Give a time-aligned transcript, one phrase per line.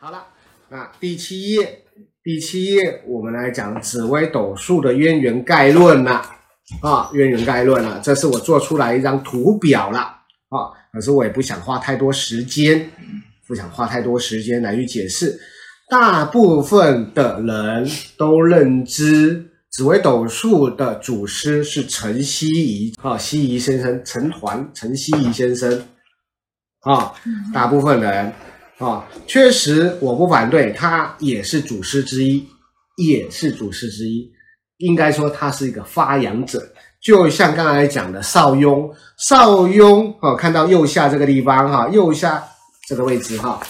[0.00, 0.24] 好了，
[0.68, 1.82] 那第七页，
[2.22, 6.24] 第七页我们来讲紫微斗数的渊源概论了
[6.80, 12.88] 啊，渊源概论了，这是我做出来一张图表了啊，可是我也不想花太多时间，
[13.48, 15.36] 不想花太多时间来去解释。
[15.90, 25.82] 大部分的人都认知紫微斗数的祖师是陈希夷啊，希夷先生，陈抟，陈希夷先生
[26.82, 27.12] 啊，
[27.52, 28.32] 大部分人。
[28.78, 32.48] 啊，确实，我不反对，他也是祖师之一，
[32.96, 34.30] 也是祖师之一。
[34.76, 36.62] 应该说，他是一个发扬者。
[37.00, 42.40] 就像刚才讲的邵雍，邵雍啊，看到右下这个地方哈，右下
[42.86, 43.60] 这个位置哈，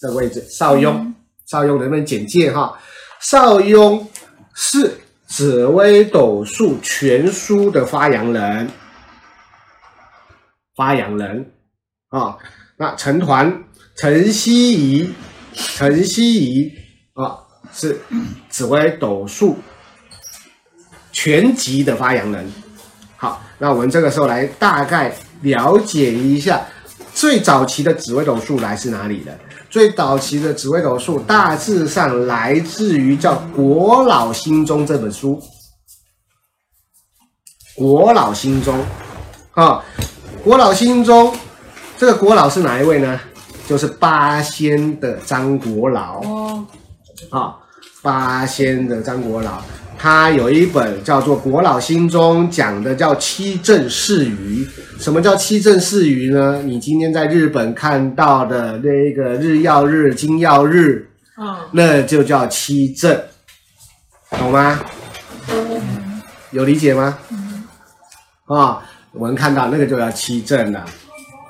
[0.00, 1.12] 这个位置，邵雍，
[1.46, 2.78] 邵雍能不能简介哈？
[3.20, 4.08] 邵雍
[4.54, 8.70] 是紫微斗数全书的发扬人，
[10.76, 11.52] 发扬人
[12.10, 12.38] 啊。
[12.76, 13.52] 那陈摶。
[13.96, 15.14] 陈希夷，
[15.52, 16.72] 陈希夷
[17.14, 17.38] 啊，
[17.72, 18.00] 是
[18.48, 19.56] 紫微斗数
[21.12, 22.52] 全集的发扬人。
[23.16, 26.60] 好，那我们这个时候来大概了解一下
[27.14, 29.38] 最早期的紫微斗数来自哪里的？
[29.70, 35.40] 最早期的紫微斗数大致上来自于叫《国老心中》这本书，
[37.78, 38.76] 《国老心中》
[39.60, 39.84] 啊，
[40.42, 41.32] 《国老心中》
[41.96, 43.20] 这个国老是哪一位呢？
[43.66, 46.66] 就是八仙的张国老哦，
[47.30, 47.56] 啊，
[48.02, 49.62] 八仙的张国老，
[49.98, 54.66] 他有一本叫做《国老心中》，讲的叫七正四余。
[54.98, 56.60] 什么叫七正四余呢？
[56.62, 63.18] 你今天在日本看到的那个日曜日、金曜日，啊，那就叫七正，
[64.30, 64.78] 懂吗？
[66.50, 67.18] 有理解吗？
[68.46, 68.82] 啊，
[69.12, 70.84] 我们看到那个就叫七正了。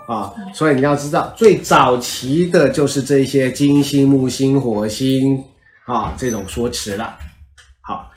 [0.07, 5.43] 啊，所以你要知道，最早期的就是这些金星、木星、火星
[5.87, 7.17] 啊这种说辞了。
[7.81, 8.11] 好，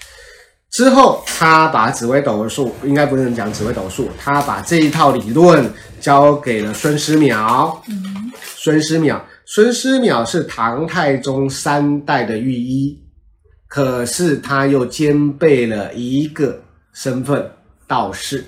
[0.71, 5.71] 之后他把紫微斗数，应该不能讲紫微斗数，他把这一套理论
[6.01, 7.77] 交给了孙思邈。
[7.87, 13.01] 嗯，孙思邈，孙思邈是唐太宗三代的御医，
[13.67, 16.61] 可是他又兼备了一个
[16.91, 17.49] 身份，
[17.87, 18.43] 道士。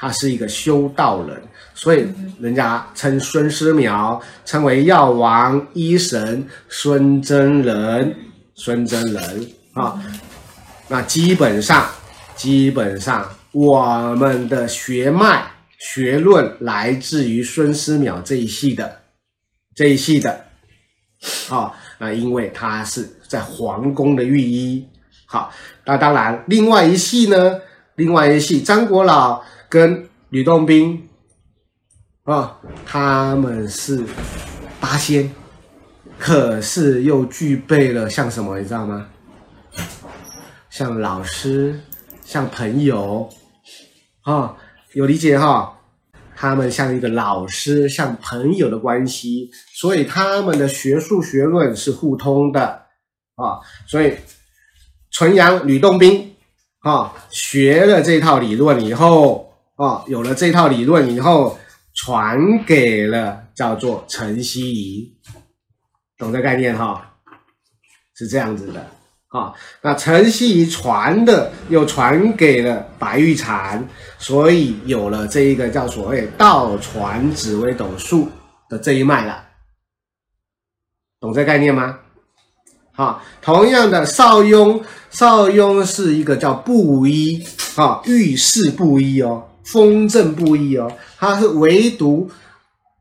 [0.00, 1.42] 他是一个修道人，
[1.80, 2.04] 所以
[2.40, 8.16] 人家称孙思邈称为药王医神孙真人，
[8.56, 10.02] 孙真人啊。
[10.88, 11.88] 那基本上，
[12.34, 19.00] 基本上我们的学脉学论来自于孙思邈这一系的
[19.76, 20.46] 这一系的
[21.48, 21.72] 啊。
[21.98, 24.84] 那因为他是在皇宫的御医。
[25.26, 25.52] 好，
[25.84, 27.60] 那当然另外一系呢，
[27.94, 29.42] 另外一系张国老。
[29.70, 31.07] 跟吕洞宾
[32.28, 34.04] 啊，他们是
[34.78, 35.32] 八仙，
[36.18, 39.08] 可是又具备了像什么，你知道吗？
[40.68, 41.80] 像老师，
[42.22, 43.30] 像朋友，
[44.24, 44.54] 啊，
[44.92, 45.78] 有理解哈？
[46.36, 52.82] 他们像一个老师，像朋友的关系，所以他们的学术学论是互通的
[53.36, 53.60] 啊。
[53.86, 54.14] 所以
[55.10, 56.36] 纯阳吕洞宾
[56.80, 59.46] 啊，学了这套理论以后。
[59.76, 61.56] 哦，有了这套理论以后，
[62.00, 65.12] 传给了叫做陈希夷，
[66.16, 67.16] 懂这概念哈、
[68.14, 68.86] 是这样子的
[69.30, 73.84] 啊、那陈希夷传的又传给了白玉禅，
[74.16, 78.28] 所以有了这一个叫所谓倒传紫微斗数
[78.68, 79.44] 的这一脉了，
[81.18, 81.98] 懂这概念吗？
[82.92, 87.44] 好、同样的邵雍，邵雍是一个叫布衣
[87.74, 89.48] 啊，御史布衣哦。
[89.70, 92.30] 封镇布衣哦，他是唯独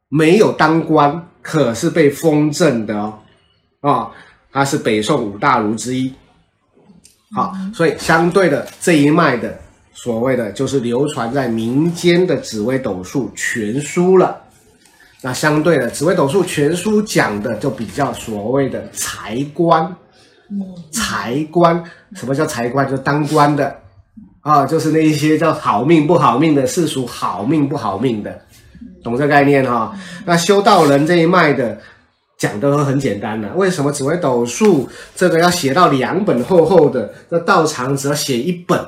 [0.09, 3.19] 没有当官，可是被封正的哦，
[3.79, 4.11] 啊、哦，
[4.51, 6.13] 他是北宋五大儒之一。
[7.31, 9.57] 好，所以相对的这一脉的
[9.93, 14.43] 所谓的就是流传在民间的紫微斗数全书了。
[15.21, 19.95] 那相对的紫微斗数全书讲的就比较所谓的财官，
[20.91, 21.83] 财官，
[22.13, 22.89] 什么叫财官？
[22.89, 23.73] 就当官的。
[24.47, 28.45] 啊，就是那一些叫好命不好命的，世俗好命不好命的，
[29.03, 29.93] 懂这概念哈、哦？
[30.25, 31.77] 那修道人这一脉的
[32.37, 37.13] 讲的很简单了，为什么只会斗数这个要写到两本厚厚的？
[37.27, 38.79] 那道场只要写一本，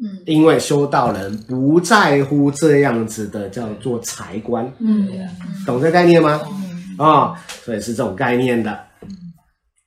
[0.00, 5.08] 嗯，因为修道人不在乎这样子的叫做财官，嗯，
[5.66, 6.30] 懂这概念吗？
[6.30, 8.78] 啊、嗯哦，所以是这种概念的。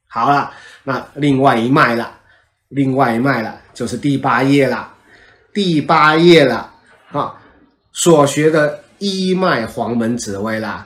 [0.10, 0.52] 好了，
[0.84, 2.12] 那另外一脉了，
[2.68, 3.56] 另外一脉了。
[3.80, 4.92] 就是第八页了，
[5.54, 6.70] 第八页了
[7.14, 7.34] 啊！
[7.94, 10.86] 所学的一脉黄门紫薇啦，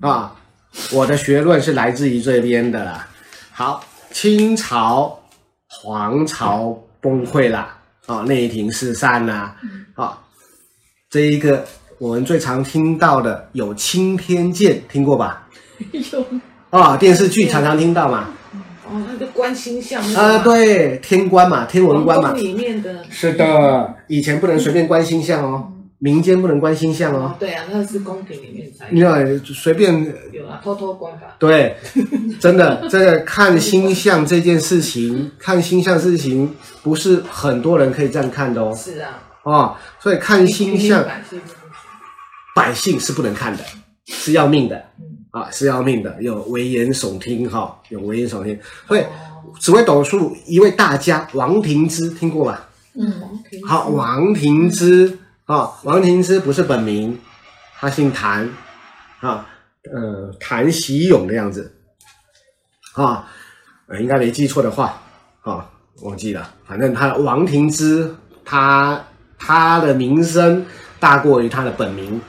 [0.00, 0.34] 啊，
[0.92, 3.06] 我的学论是来自于这边的啦。
[3.50, 5.20] 好，清朝、
[5.68, 7.68] 皇朝崩溃了
[8.06, 9.54] 啊，内廷四散啦，
[9.92, 10.18] 啊，
[11.10, 11.66] 这一个
[11.98, 15.46] 我们最常听到的有青天剑，听过吧？
[15.92, 16.24] 有
[16.70, 18.30] 啊，电视剧常常听到嘛。
[18.84, 22.32] 哦，那个观星象啊，对，天官嘛，天文官嘛。
[22.32, 23.04] 里面的。
[23.08, 25.68] 是的，以前不能随便观星象哦。
[25.98, 27.36] 民间不能观星象哦，哦。
[27.38, 28.88] 对啊，那是宫廷里面才。
[28.90, 29.14] 你要
[29.44, 30.04] 随便。
[30.32, 31.36] 有啊，偷偷观吧。
[31.38, 31.76] 对，
[32.40, 36.52] 真的，这个看星象这件事情， 看星象事情
[36.82, 38.74] 不是很多人可以这样看的哦。
[38.76, 39.22] 是啊。
[39.44, 41.04] 哦，所以看星象，
[42.56, 43.62] 百姓是不能看的，
[44.06, 44.76] 是要命的。
[44.98, 45.11] 嗯。
[45.32, 48.56] 啊，是要命的，有危言耸听哈、哦，有危言耸听。
[48.86, 49.04] 所以，
[49.60, 52.68] 紫微斗数一位大家王庭之听过吧？
[52.94, 53.12] 嗯。
[53.66, 55.18] 好，王庭之。
[55.44, 57.18] 啊、哦，王庭之不是本名，
[57.76, 58.48] 他姓谭，
[59.20, 59.44] 啊，
[59.92, 61.74] 呃，谭喜勇的样子，
[62.94, 63.28] 啊，
[63.88, 65.02] 呃，应该没记错的话，
[65.42, 65.68] 啊，
[66.02, 68.14] 忘记了，反正他王庭之，
[68.44, 69.04] 他
[69.36, 70.64] 他的名声
[71.00, 72.20] 大过于他的本名，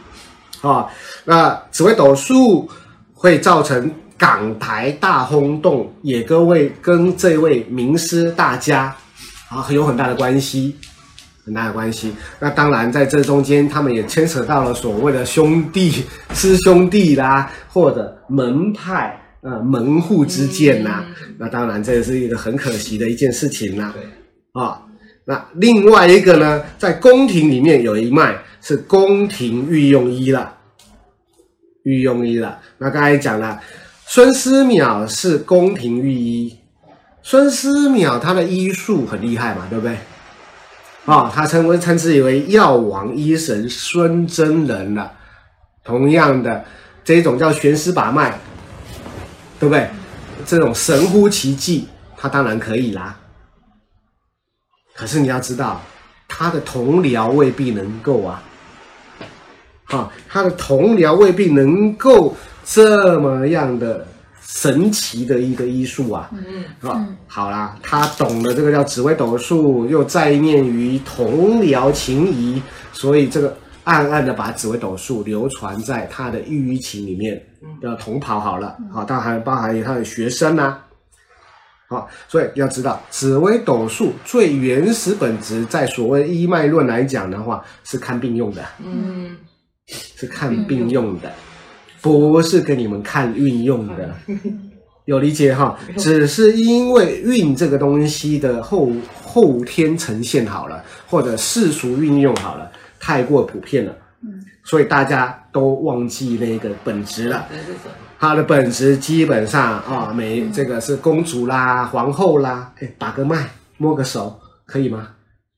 [0.61, 0.89] 啊，
[1.23, 2.67] 那紫微斗数
[3.23, 8.93] 会造成港台大轰动，也各位跟这位名师大家
[9.47, 10.75] 啊有很大的关系。
[11.45, 12.13] 很大的关系。
[12.39, 16.03] 那当然，在这中间，他们也牵扯到了所谓的兄弟、
[16.33, 21.05] 师兄弟啦，或者门派、呃门户之见呐。
[21.37, 23.93] 那当然，这是一个很可惜的一件事情啦。
[24.53, 24.81] 啊，
[25.25, 30.53] 那另外一个呢，在宫廷里面有一脉是宫廷御用医了，
[31.83, 32.59] 御用医了。
[32.79, 33.61] 那刚才讲了，
[34.05, 36.57] 孙思邈是宫廷御医，
[37.21, 39.95] 孙思邈他的医术很厉害嘛，对不对？
[41.05, 45.11] 啊、哦，他称为称之为药王医神孙真人了。
[45.83, 46.63] 同样的，
[47.03, 48.37] 这种叫悬丝把脉，
[49.59, 49.89] 对不对？
[50.45, 53.19] 这种神乎其技，他当然可以啦。
[54.95, 55.81] 可是你要知道，
[56.27, 58.41] 他的同僚未必能够啊。
[59.93, 62.35] 啊、哦，他的同僚未必能够
[62.65, 64.05] 这么样的。
[64.45, 72.61] 神奇的一个医术啊，嗯，啊，好啦，他懂了这个叫紫微斗数，又在念于同僚情谊，
[72.91, 77.41] 所以这个暗暗的把紫微斗数流传在他的御医情里面，
[77.81, 80.77] 的同袍好了，好，当然还包含有他的学生呐，
[81.89, 89.35] 好，所以要知道紫微斗数最原始本质，在所谓医脉论来讲的话，是看病用的，嗯，
[89.87, 91.31] 是看病用的。
[92.01, 94.13] 不是给你们看运用的，
[95.05, 95.79] 有理解哈？
[95.97, 98.91] 只是因为运这个东西的后
[99.23, 102.69] 后天呈现好了，或者世俗运用好了，
[102.99, 103.95] 太过普遍了，
[104.65, 107.47] 所以大家都忘记那个本质了。
[108.19, 115.07] 它的本质基本上啊，每这个是公主啦、皇后啦，哎，把个脉、摸个手，可以吗？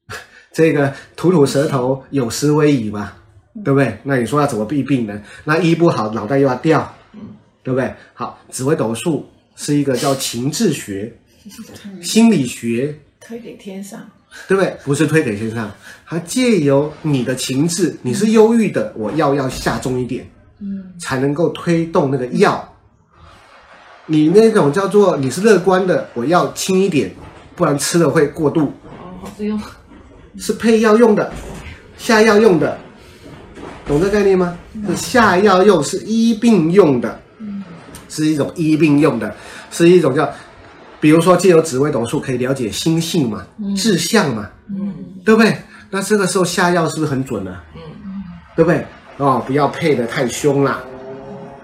[0.53, 3.13] 这个吐吐舌头，有失威仪吗？
[3.63, 3.97] 对不对？
[4.03, 5.21] 那你说要怎么避病呢？
[5.45, 6.93] 那医不好，脑袋又要掉，
[7.63, 7.93] 对不对？
[8.13, 9.25] 好，紫微斗数
[9.55, 11.15] 是一个叫情志学、
[12.01, 14.01] 心理学，推给天上，
[14.47, 14.77] 对不对？
[14.83, 15.71] 不是推给天上，
[16.05, 22.73] 它借由你的情志，你是忧郁的，我药要下重一点，嗯，才能够推动那个药。
[24.07, 27.09] 你那种叫做你是乐观的，我要轻一点，
[27.55, 28.73] 不然吃了会过度。
[29.21, 29.59] 哦，是用，
[30.37, 31.31] 是配药用的，
[31.97, 32.77] 下药用的。
[33.87, 34.57] 懂这概念吗？
[34.87, 37.19] 是下药用，是医病用的，
[38.09, 39.33] 是一种医病用的，
[39.69, 40.27] 是一种叫，
[40.99, 43.45] 比如说借由紫微斗数可以了解心性嘛，
[43.77, 44.91] 志向嘛，嗯，
[45.23, 45.55] 对不对？
[45.91, 47.55] 那这个时候下药是不是很准呢？
[47.75, 48.23] 嗯，
[48.55, 48.83] 对不对？
[49.17, 50.83] 哦，不要配的太凶了，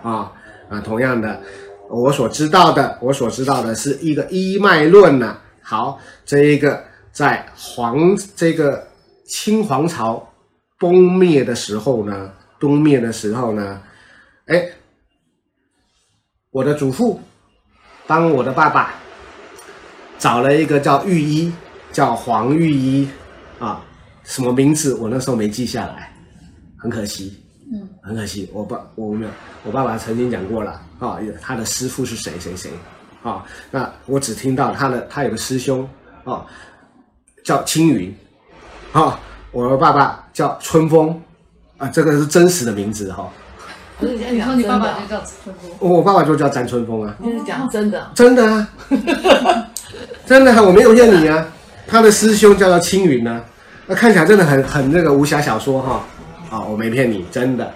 [0.03, 0.31] 啊
[0.69, 1.41] 啊，同样的，
[1.89, 5.35] 我所知道的，我所知道的是一个一脉论呢。
[5.63, 8.87] 好，这一个在黄这个
[9.25, 10.27] 清皇朝。
[10.81, 13.79] 崩灭的时候呢，东灭的时候呢，
[14.47, 14.67] 哎，
[16.49, 17.21] 我的祖父
[18.07, 18.95] 帮我的爸爸
[20.17, 21.53] 找了一个叫御医，
[21.91, 23.07] 叫黄御医
[23.59, 23.85] 啊，
[24.23, 26.11] 什么名字我那时候没记下来，
[26.79, 27.39] 很可惜，
[27.71, 29.31] 嗯，很可惜，我爸我没有，
[29.63, 32.71] 我爸爸曾经讲过了啊，他的师父是谁谁谁
[33.21, 35.87] 啊，那我只听到他的他有个师兄
[36.23, 36.43] 啊，
[37.45, 38.11] 叫青云
[38.93, 39.19] 啊。
[39.53, 41.21] 我爸爸叫春风，
[41.77, 43.29] 啊，这个是真实的名字哈。
[43.99, 45.89] 不是你说你爸爸就叫春风？
[45.91, 47.15] 我爸爸就叫詹春风啊。
[47.19, 48.11] 你是讲真的？
[48.15, 48.67] 真的啊，
[50.25, 51.45] 真的，我没有骗你啊。
[51.87, 53.43] 他的师兄叫做青云呢，
[53.85, 56.03] 那看起来真的很很那个武侠小说哈。
[56.49, 57.71] 啊，我没骗你，真的，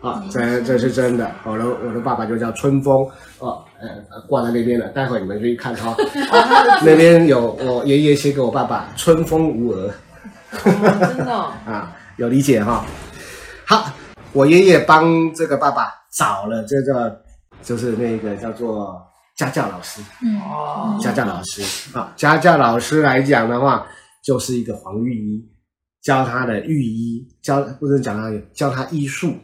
[0.00, 1.30] 啊，这这是真的。
[1.44, 3.06] 我的我的爸爸就叫春风
[3.38, 4.88] 哦，呃，挂在那边了。
[4.88, 5.94] 待会你们可以看哈，
[6.84, 9.90] 那边有我爷爷写给我爸爸“春风无儿”，
[10.50, 11.32] 真的
[11.66, 12.84] 啊，有理解哈。
[13.66, 13.92] 好，
[14.32, 17.22] 我爷爷帮这个爸爸找了这个，
[17.62, 19.00] 就是那个叫做
[19.36, 21.62] 家教老师，嗯，家教老师。
[21.96, 23.86] 啊，家教老师来讲的话，
[24.24, 25.48] 就是一个黄御医，
[26.02, 29.34] 教他的御医，教不能讲他教他医术。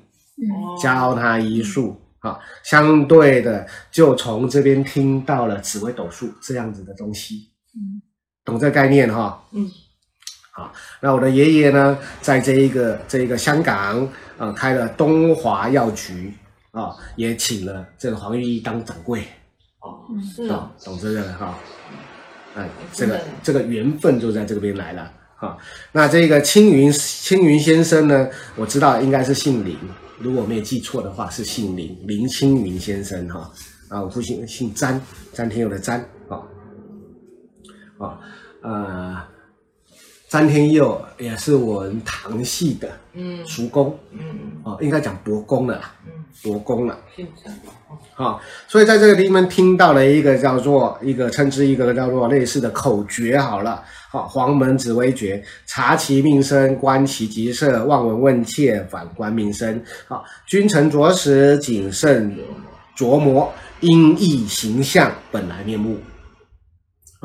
[0.82, 8.02] 教他医术啊，相对的就从这边听到了紫微斗数这样子的东西，嗯，
[8.44, 9.66] 懂这个概念哈，嗯，
[10.56, 10.72] 好，
[11.02, 14.08] 那我的爷爷呢，在这一个这一个香港
[14.38, 16.32] 啊，开了东华药局
[16.70, 19.22] 啊，也请了这个黄玉医当掌柜，
[19.80, 20.00] 哦，
[20.34, 21.58] 是啊，懂这个哈，
[22.54, 25.58] 哎，这个这个缘分就在这边来了哈，
[25.92, 29.76] 那这个青云青云先生呢，我知道应该是姓林。
[30.18, 33.52] 如果我没有记错的话，是姓林，林青云先生哈。
[33.90, 34.98] 啊，我父亲姓詹，
[35.34, 36.40] 詹天佑的詹啊。
[37.98, 38.18] 啊，
[38.62, 39.22] 呃，
[40.28, 44.20] 詹天佑也是我们唐系的，嗯，叔公，嗯
[44.64, 46.98] 哦，应该讲伯公了，嗯，伯公了。
[48.14, 53.82] 好，所以在这个地方听到了一个叫做一个称之一个叫做类似的口诀，好了。
[54.08, 59.82] 好黄门紫微诀，察其命生，观其吉色，望闻问切，反观命生。
[60.08, 62.34] 好，君臣着实，谨慎
[62.96, 65.98] 琢磨，音译形象，本来面目。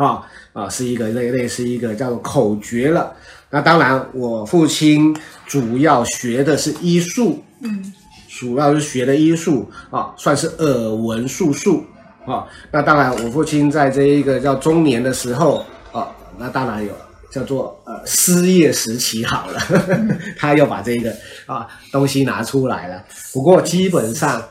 [0.02, 3.14] 啊啊，是一个类类似一个叫做口诀了。
[3.50, 5.16] 那当然，我父亲
[5.46, 7.94] 主要学的是医术，嗯，
[8.28, 11.86] 主要是学的医术啊，算是耳闻术数
[12.26, 12.48] 啊。
[12.72, 16.08] 那当然，我父亲在这一个叫中年的时候啊。
[16.38, 16.92] 那当然有
[17.30, 20.00] 叫做呃失业时期好了，呵 呵
[20.38, 21.14] 他又把这个
[21.46, 23.04] 啊东西拿出来了。
[23.32, 24.42] 不过基本上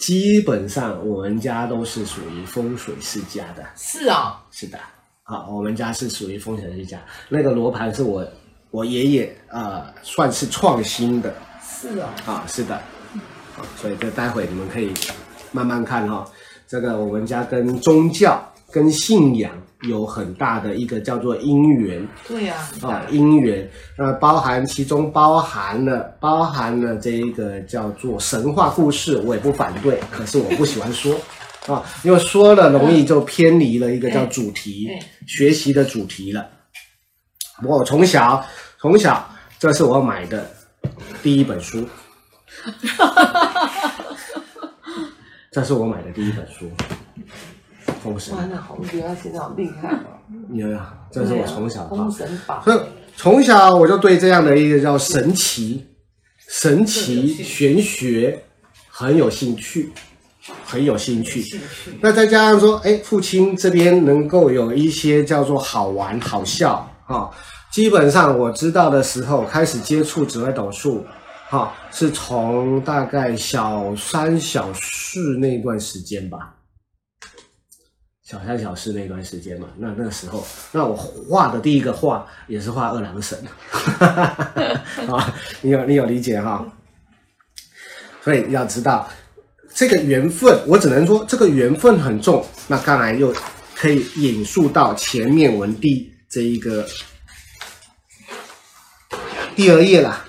[0.00, 3.62] 基本上我们家都是属于风水世家的。
[3.76, 4.78] 是啊，是的，
[5.24, 6.98] 啊，我们家是属于风水世家。
[7.28, 8.26] 那个罗盘是我
[8.70, 11.34] 我爷爷啊、呃、算是创新的。
[11.62, 14.92] 是啊，啊是的，啊所以这待会你们可以
[15.52, 16.30] 慢慢看哈、哦。
[16.66, 19.50] 这个我们家跟宗教跟信仰。
[19.84, 31.18] 有很大的一个叫做因缘，对呀，啊因缘，那包含其中包含了包含了这一个叫做神话故事，我也不反对，可是我不喜欢说，
[31.66, 34.86] 啊，因为说了容易就偏离了一个叫主题，
[35.26, 36.46] 学习的主题了。
[37.62, 38.44] 我从小
[38.78, 40.50] 从小， 这是我买的
[41.22, 41.88] 第一本书，
[45.50, 46.70] 这是我买的第一本书。
[48.02, 50.18] 封神，哇，那洪觉他现在好厉害哦！
[50.52, 50.78] 有有，
[51.10, 52.80] 这是我从小封神榜，所以
[53.16, 55.86] 从小我就对这样的一个叫神奇、
[56.48, 58.42] 神奇玄学
[58.88, 59.92] 很有兴趣，
[60.64, 61.60] 很有兴趣。
[62.00, 66.74] 那再加上说，哎，父亲这边能够有一些叫做好玩、好笑
[67.06, 67.30] 啊、哦。
[67.70, 71.04] 基本上我知道的时候，开始接触紫微斗数，
[71.48, 76.54] 哈、哦，是从大概小三、小四那段时间吧。
[78.30, 83.36] 小三小四那段时间嘛，那那个时候，那我画的第一个画也是画二郎神，
[85.10, 86.64] 啊，你有你有理解哈？
[88.22, 89.10] 所以要知道
[89.74, 92.46] 这个缘分，我只能说这个缘分很重。
[92.68, 93.34] 那看来又
[93.74, 96.86] 可以引述到前面文第这一个
[99.56, 100.24] 第二页了，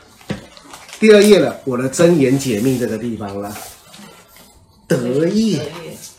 [1.00, 3.56] 第二页了，我的真言解密这个地方了，
[4.88, 5.72] 得业，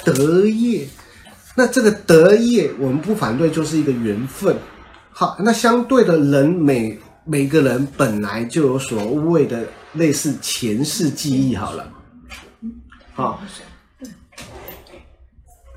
[0.04, 0.86] 得业。
[1.54, 4.56] 那这个德业，我们不反对，就是一个缘分。
[5.10, 11.54] 好，那相对的人，每每个人本来就有所谓的类似前世记忆。
[11.54, 11.92] 好了，
[13.12, 13.42] 好，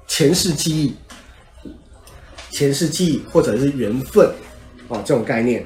[0.08, 0.96] 前世记忆，
[2.50, 4.34] 前世记忆或者是缘分，
[4.88, 5.66] 哦，这种概念。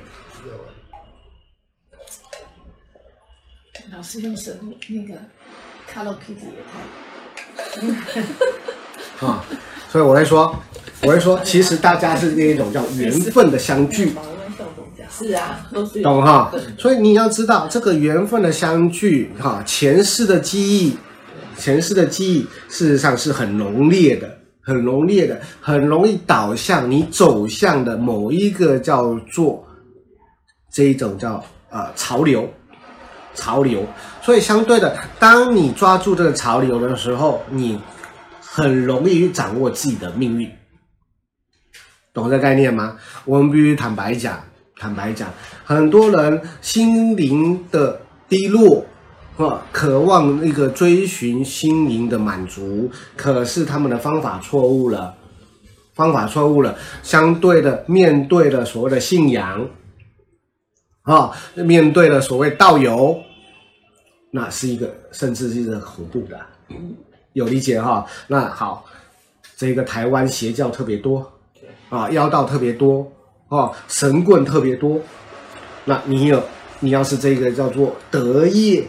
[3.91, 5.19] 老师用神那个
[5.93, 8.21] Hello Kitty 也太，
[9.27, 9.45] 啊。
[9.91, 10.55] 所以我会说，
[11.01, 14.13] 我会说，其实大家是那一种叫缘分的相聚，
[15.09, 16.51] 是啊，都是懂哈。
[16.77, 20.95] 所以你要知道，这个缘分的相聚，哈，前世的记忆，
[21.57, 24.29] 前世的记忆，事实上是很浓烈的，
[24.61, 29.65] 很浓烈的，很容易导向你走向的某一个叫做
[30.71, 32.47] 这一种叫呃潮流，
[33.33, 33.83] 潮流。
[34.21, 37.79] 所以相对的，当你抓住这个潮流的时候，你。
[38.51, 40.51] 很容易去掌握自己的命运，
[42.13, 42.97] 懂这概念吗？
[43.25, 44.43] 我们必须坦白讲，
[44.75, 45.31] 坦白讲，
[45.63, 48.85] 很多人心灵的低落，
[49.37, 55.15] 或渴望那个追寻心灵的满足，可是他们的方法错误了，
[55.93, 59.69] 方法错误了，相对的面对了所谓的信仰，
[61.03, 63.21] 啊，面对了所谓道友，
[64.31, 66.39] 那是一个甚至是一个恐怖的，
[67.33, 68.05] 有理解哈？
[68.27, 68.85] 那好，
[69.55, 71.31] 这个台湾邪教特别多，
[71.89, 73.11] 啊，妖道特别多，
[73.47, 74.99] 啊，神棍特别多，
[75.85, 76.43] 那你有
[76.79, 78.87] 你要是这个叫做德业。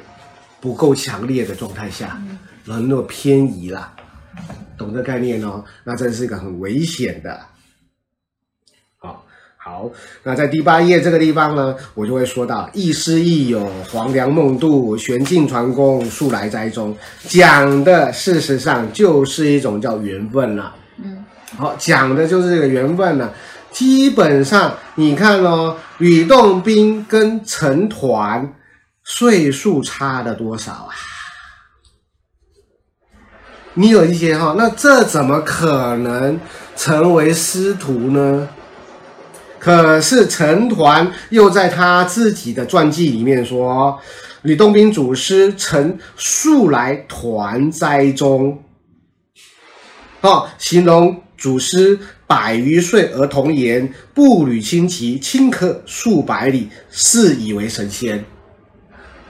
[0.62, 2.20] 不够强烈的状态下，
[2.66, 3.94] 人若偏移了，
[4.76, 5.64] 懂这概念哦？
[5.84, 7.40] 那真是一个很危险的。
[9.62, 9.90] 好，
[10.22, 16.96] 那在第八页这个地方呢，我就会说到亦师亦友，黄粱梦渡，玄镜传功，素来斋宗，
[17.28, 20.74] 讲的事实上就是一种叫缘分了。
[21.04, 21.24] 嗯，
[21.58, 23.34] 好，讲的就是这个缘分了。
[23.70, 28.48] 基本上你看哦，吕洞宾跟陈抟。
[29.02, 30.94] 岁数差了多少啊？
[33.74, 36.38] 你有一些哈，那这怎么可能
[36.76, 38.48] 成为师徒呢？
[39.60, 44.00] 可是陈摶又在他自己的传记里面说，
[44.42, 48.64] 吕洞宾祖师曾数来团斋中，
[50.22, 58.24] 哦，形容祖师百余岁而童颜，步履轻骑，顷可数百里，是以为神仙。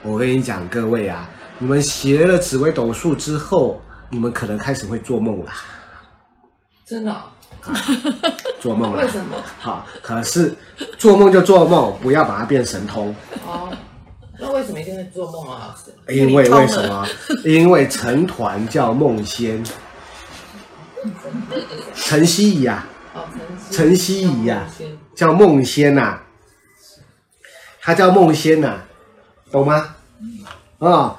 [0.01, 5.51] 我跟你讲，各位啊，你们学了紫微斗数之后，你们可能开始会做梦了。
[6.85, 7.15] 真的、
[7.63, 7.73] 啊？
[8.59, 9.01] 做梦了？
[9.03, 9.35] 为什么？
[9.59, 10.53] 好，可是
[10.97, 13.15] 做梦就做梦，不要把它变神通。
[13.45, 13.71] 哦，
[14.39, 15.75] 那为什么一定会做梦啊？
[16.09, 17.07] 因为为什么？
[17.43, 19.63] 因为成团叫梦仙，
[21.95, 22.85] 陈希怡啊，
[23.69, 24.67] 陈希怡啊，
[25.15, 26.19] 叫梦仙呐，
[27.81, 28.81] 他叫梦仙呐。
[29.51, 29.95] 懂吗？
[30.79, 31.15] 啊、哦，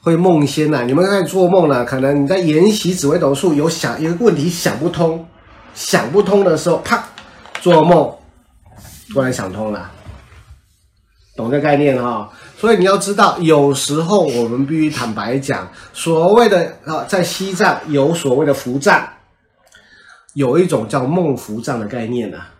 [0.00, 0.82] 会梦仙呐、啊！
[0.84, 5.28] 你们在做梦了，可能你在研习紫微斗数，有想一个问题想不通，
[5.76, 7.04] 想不通的时候，啪，
[7.60, 8.12] 做梦，
[9.12, 9.88] 突然想通了，
[11.36, 12.32] 懂这概念哈、哦？
[12.58, 19.06] 所以你要知道，有时候我们必须坦白讲，所谓的啊，在西藏有所谓的伏藏，
[20.34, 22.50] 有一种叫梦伏藏的概念呢、啊，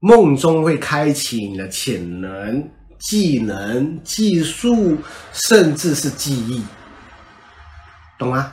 [0.00, 2.68] 梦中会开启你的潜能。
[3.02, 4.96] 技能、技术，
[5.32, 6.62] 甚至是记忆，
[8.16, 8.52] 懂吗？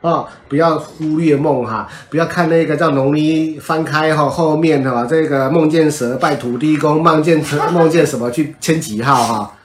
[0.00, 9.56] 哦，不要忽略梦哈，不要看那个叫农历翻开哈，后面哈这个梦见蛇拜土地公，梦见蛇 梦见什么去签几号哈？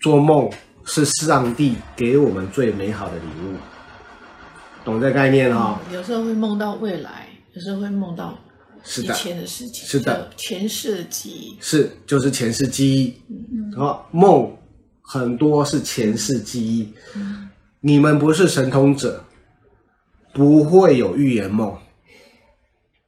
[0.00, 0.50] 做梦
[0.84, 3.54] 是上帝给我们最美好的礼物，
[4.84, 5.94] 懂这概念哈、嗯？
[5.94, 8.36] 有时候会梦到未来，有时候会梦到。
[8.84, 13.14] 是的，以前的事情，是的，前世的记忆是，就是前世记忆。
[13.28, 14.50] 嗯嗯，好，梦
[15.02, 16.94] 很多是前世记忆。
[17.16, 17.47] 嗯，
[17.80, 19.24] 你们不是神通者，
[20.32, 21.76] 不会有预言梦，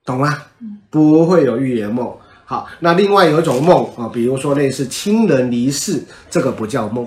[0.04, 0.42] 懂吗？
[0.61, 2.16] 嗯，不会有预言梦。
[2.44, 7.06] 好，那另外有一种梦啊，比如说类似亲人离世，这个不叫梦，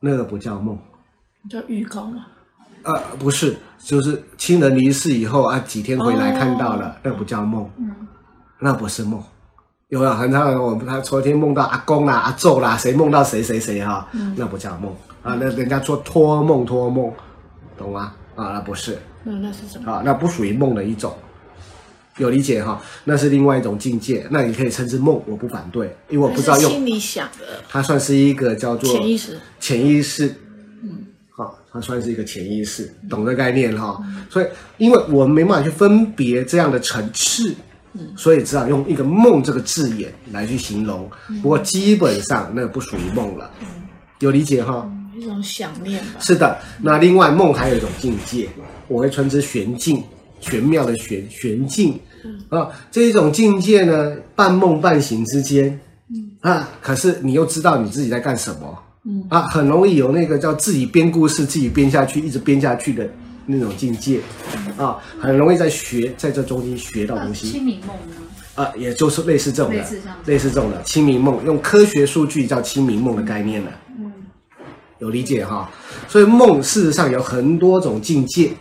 [0.00, 0.78] 那个不叫梦，
[1.48, 2.26] 叫预告吗？
[2.82, 8.08] 呃，不是，就是亲人离世以后啊，几天回来看到了，哦、那不叫梦，嗯，
[8.58, 9.22] 那不是梦。
[9.88, 17.12] 有啊，很常我们他昨天梦到阿公啦、阿祖啦，谁梦到谁谁谁哈，嗯、那不叫梦啊，那人家说托梦托梦，
[17.76, 18.14] 懂吗？
[18.36, 19.90] 啊，那不是，那那是什么？
[19.90, 21.14] 啊，那不属于梦的一种，
[22.18, 22.80] 有理解哈？
[23.04, 30.34] 那是另外一种境界，那你可以称之梦，我不反对，因为我不知道用心里想的，它算是一个叫做潜意识，潜意识。
[31.72, 33.96] 它算是一个潜意识，懂这概念哈。
[34.28, 37.54] 所以，因为我们没办法去分别这样的层次，
[38.16, 41.08] 所以只好用一个“梦”这个字眼来去形容。
[41.40, 43.48] 不过，基本上那不属于梦了，
[44.18, 44.90] 有理解哈？
[45.20, 46.20] 一种想念吧。
[46.20, 46.58] 是的。
[46.80, 48.48] 那另外，梦还有一种境界，
[48.88, 50.02] 我会称之玄境，
[50.40, 51.98] 玄妙的玄玄境
[52.48, 52.68] 啊。
[52.90, 55.78] 这一种境界呢，半梦半醒之间，
[56.40, 58.78] 啊，可是你又知道你自己在干什么。
[59.02, 63.08] 嗯啊，很容易有那个叫自己编故事，自己编下去，一直编下去的
[63.46, 64.20] 那种境界，
[64.76, 67.50] 啊，很容易在学，在这中间学到东西。
[67.50, 68.16] 清明梦呢？
[68.56, 73.70] 啊，也就是类似这种的，类似，类似这种的清明梦，用科学数据叫清明梦的概念了。
[75.00, 75.70] 嗯，有理解哈？
[76.08, 78.52] 所以梦事实上有很多种境界，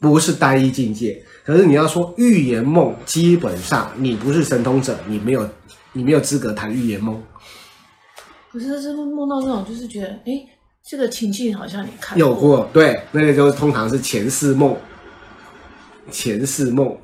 [0.00, 1.24] 不是单一境界。
[1.44, 5.48] 可是你要说预言梦，基本上你不是神通者，你没有，
[5.92, 7.20] 你没有资格谈预言梦。
[8.52, 10.46] 可是，是不是梦到那种，就是觉得，哎，
[10.86, 14.76] 这个情境好像你看过有过，对，那个就是通常是前世梦，
[16.10, 16.96] 前世梦。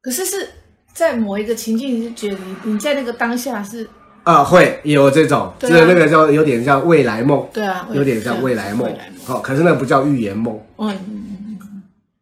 [0.00, 0.48] 可是是
[0.94, 3.86] 在某一个情境，是觉得你你在那个当下是
[4.22, 8.90] 啊，会有这种，就是那个叫有点像未来梦，对啊，有点像未来梦，
[9.24, 10.98] 好，可是那不叫预言梦，嗯，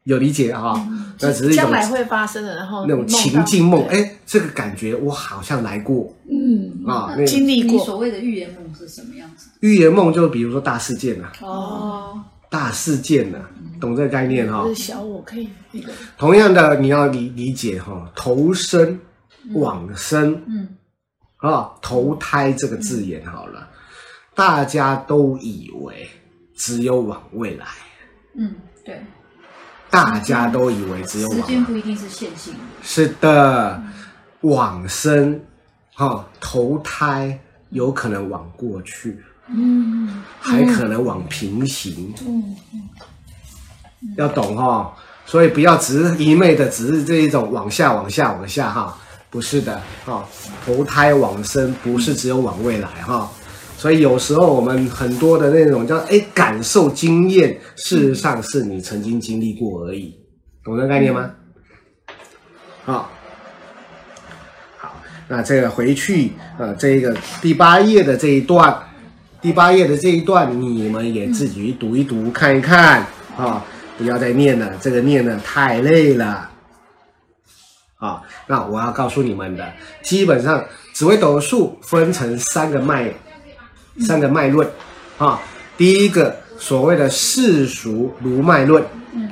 [0.05, 0.81] 有理解哈，
[1.21, 7.85] 那只是将来会发生的，然后那种情境梦，哎，这个感觉我好像来过，嗯啊，经历过。
[7.85, 9.51] 所谓的预言梦是什么样子？
[9.61, 13.39] 预言梦就比如说大事件呐，哦，大事件呐，
[13.81, 14.65] 懂这个概念哈？
[14.75, 15.93] 小我可以那个。
[16.17, 18.99] 同样的，你要理理解哈，投身、
[19.53, 20.69] 往生，嗯。
[21.38, 23.66] 啊，投胎这个字眼好了，嗯、
[24.35, 26.09] 大家都以为
[26.55, 27.66] 只有往未来。
[28.37, 29.01] 嗯，对。
[29.90, 31.40] 大家都以为只有往。
[31.40, 32.55] 时间不一定是线性。
[32.83, 33.83] 是的，
[34.42, 35.40] 往生，
[35.94, 37.38] 哈，投胎
[37.70, 42.88] 有可能往过去，嗯，还可能往平行，嗯嗯，
[44.16, 48.98] 要懂哈，所以不要只是一昧的，只是这一种往下、往下、往下哈。
[49.31, 50.27] 不是的，哈，
[50.64, 53.31] 投胎往生不是只有往未来哈，
[53.77, 60.14] 所以有时候我们很多的那种叫哎感受经验，事实上是你曾经经历过而已，
[60.64, 61.31] 懂这个概念吗？
[62.87, 63.11] 好，
[64.79, 64.97] 好，
[65.29, 68.75] 那这个回去呃，这个第八页的这一段，
[69.43, 73.05] 第八页的这一段你们也自己读一读看一看
[73.37, 73.62] 啊，
[73.99, 76.51] 不要再念了，这个念了太累了。
[77.99, 83.13] 啊，那我要告诉你们的，基本上紫微斗数分成三个脉，
[84.07, 84.69] 三个脉论，
[85.19, 85.41] 啊，
[85.77, 88.81] 第一个所谓的世俗儒脉论，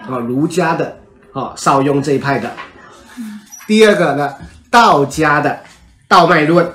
[0.09, 0.99] 啊，儒家的，
[1.33, 2.53] 啊，邵雍这一派的，
[3.69, 4.35] 第二个呢，
[4.69, 5.61] 道家的
[6.09, 6.69] 道脉论，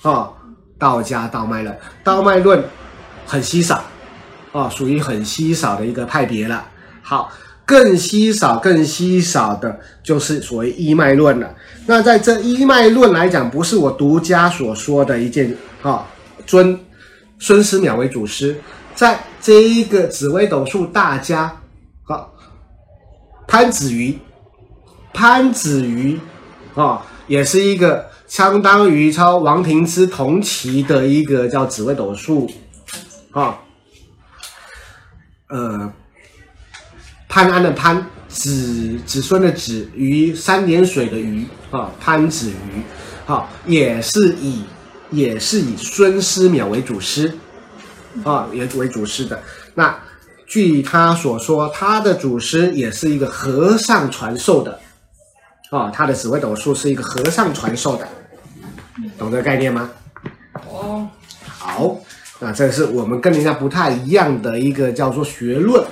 [0.00, 0.30] 啊，
[0.78, 2.64] 道家道脉论，道脉论
[3.26, 3.84] 很稀少，
[4.52, 6.64] 啊，属于很稀少的一个派别了，
[7.02, 7.30] 好。
[7.70, 11.54] 更稀少、更稀少的，就是所谓一脉论了。
[11.86, 16.04] 那在这一脉论来讲，不是我独家所说的一件啊。
[16.44, 16.76] 尊
[17.38, 18.60] 孙思邈为祖师，
[18.96, 21.60] 在这一个紫微斗数大家，
[22.06, 22.26] 啊，
[23.46, 24.18] 潘子瑜，
[25.12, 26.18] 潘子瑜
[26.74, 32.50] 啊，也是一个相当于超王亭之同期的一个叫紫微斗数，
[33.30, 33.60] 啊，
[35.50, 35.92] 呃。
[37.30, 42.82] 潘安的潘，子子孙的子，鱼三点水的鱼啊，潘子鱼，
[43.24, 44.64] 好，也是以
[45.10, 47.32] 也是以孙思邈为祖师，
[48.24, 49.40] 啊，也为主师的。
[49.76, 49.96] 那
[50.44, 54.80] 据他所说，他的祖师也是一个和尚传授的，
[55.70, 58.08] 啊，他的紫微斗数是一个和尚传授的，
[59.16, 59.88] 懂这个概念吗？
[60.68, 61.08] 哦，
[61.46, 61.96] 好，
[62.40, 65.84] 那这是我们跟人家不太一样的一个叫做学论，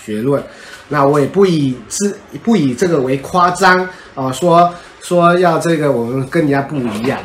[0.00, 0.40] 学论。
[0.88, 7.20] 那我也不以之不以这个为夸张啊，说说要这个我们跟人家不一样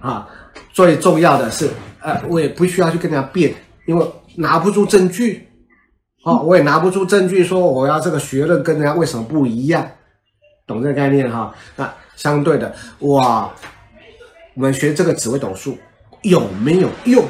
[0.00, 0.28] 啊。
[0.72, 3.54] 最重要的是，呃，我也不需要去跟人家辩，
[3.86, 4.04] 因为
[4.36, 5.48] 拿不出证据，
[6.24, 9.86] 哦，我也拿不出证据说我要这个学论跟人家为什么不一样，
[10.66, 11.54] 懂这个概念哈？
[11.76, 13.48] 那相对的，哇，
[14.54, 15.78] 我们学这个紫微斗数
[16.22, 17.24] 有没有用？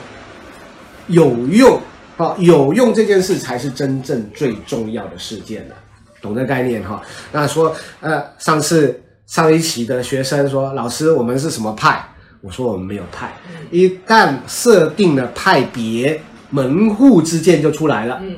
[1.09, 1.79] 有用。
[2.17, 5.75] 好，有用这件事才是真正最重要的事件了，
[6.23, 7.03] 懂这概念哈？
[7.33, 12.09] 那说，呃，上次上一期的学生说，老师，我们是什么派？
[12.41, 13.35] 我说我们没有派。
[13.73, 18.21] 一旦设定了派别，门户之见就出来了。
[18.23, 18.37] 嗯。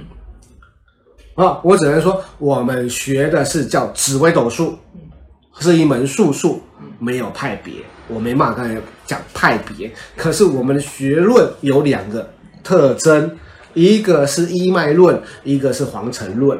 [1.34, 4.78] 啊，我只能说，我们学的是叫紫微斗数，
[5.58, 6.62] 是一门术数，
[6.98, 7.74] 没有派别。
[8.08, 12.26] 我没办法刚才讲派别，可是我们的学论有两个
[12.64, 13.36] 特征。
[13.76, 16.58] 一个是一脉论，一个是皇城论，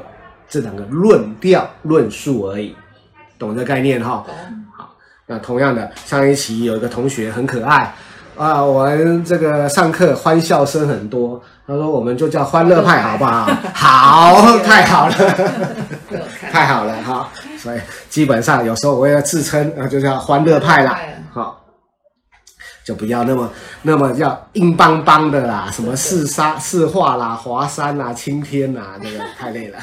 [0.51, 2.77] 这两个论调论述而已，
[3.39, 4.23] 懂这概念哈？
[4.77, 4.95] 好，
[5.27, 7.95] 那同样的，上一期有一个同学很可爱
[8.37, 13.47] 啊，我们这个上课欢笑声很多，他说我们就叫欢乐派好不好？
[13.73, 15.15] 好，太好了，
[16.53, 17.31] 太好了哈！
[17.57, 20.95] 所以基本上有时候我要自称啊，就叫欢乐派了，
[21.33, 21.66] 好。
[22.87, 23.51] 就不要那么
[23.83, 29.79] 那么要硬邦邦的啦，什么四沙四化啦、华山啦、青天啦，那个太累了。